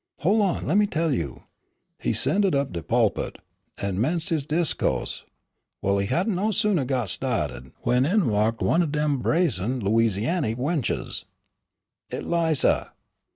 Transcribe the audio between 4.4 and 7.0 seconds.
disco'se. Well, he hadn't no sooner